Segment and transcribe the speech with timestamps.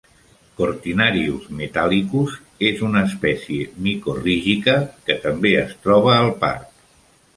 [0.59, 2.37] 'Cortinarius metallicus'
[2.69, 4.77] és una espècie micorrígica
[5.11, 6.67] que també es troba al parc.